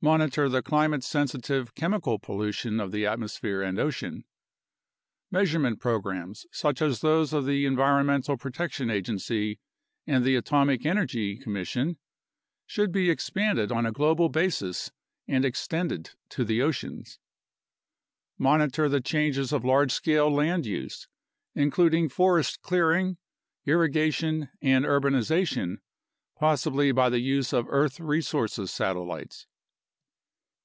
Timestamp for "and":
3.62-3.80, 10.06-10.24, 15.26-15.44, 24.62-24.84